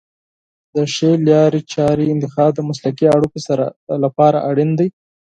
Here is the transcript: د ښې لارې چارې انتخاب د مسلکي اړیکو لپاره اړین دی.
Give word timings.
د 0.75 0.77
ښې 0.93 1.11
لارې 1.27 1.61
چارې 1.73 2.11
انتخاب 2.13 2.51
د 2.55 2.59
مسلکي 2.69 3.05
اړیکو 3.15 3.37
لپاره 4.03 4.37
اړین 4.49 4.71
دی. 4.79 4.87